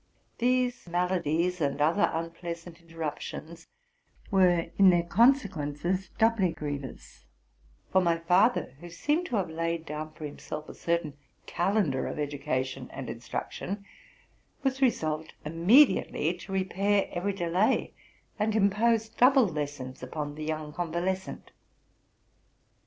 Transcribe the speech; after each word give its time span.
These 0.39 0.87
maladies, 0.89 1.61
and 1.61 1.79
other 1.79 2.09
unpleasant 2.11 2.81
interruptions, 2.81 3.67
were 4.31 4.71
in 4.79 4.89
their 4.89 5.03
consequences 5.03 6.09
doubly 6.17 6.53
grievous; 6.53 7.23
for 7.91 8.01
my 8.01 8.17
father, 8.17 8.73
who 8.79 8.89
seemed 8.89 9.27
to 9.27 9.35
have 9.35 9.51
laid 9.51 9.85
down 9.85 10.11
for 10.13 10.25
himself 10.25 10.67
a 10.67 10.73
certain 10.73 11.15
calendar 11.45 12.07
of 12.07 12.17
education 12.17 12.89
and 12.91 13.11
instruction, 13.11 13.85
was 14.63 14.81
resolved 14.81 15.35
immediately 15.45 16.33
to 16.33 16.51
repair 16.51 17.07
every 17.11 17.33
delay, 17.33 17.93
and 18.39 18.55
imposed 18.55 19.17
double 19.17 19.45
lessons 19.45 20.01
upon 20.01 20.33
the 20.33 20.43
young 20.45 20.73
convalescent. 20.73 21.51